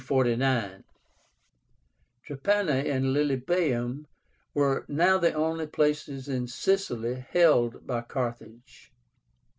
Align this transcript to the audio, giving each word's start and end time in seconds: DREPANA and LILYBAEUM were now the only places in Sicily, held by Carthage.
DREPANA 0.01 0.79
and 2.25 3.13
LILYBAEUM 3.13 4.07
were 4.55 4.83
now 4.87 5.19
the 5.19 5.31
only 5.33 5.67
places 5.67 6.27
in 6.27 6.47
Sicily, 6.47 7.23
held 7.29 7.85
by 7.85 8.01
Carthage. 8.01 8.91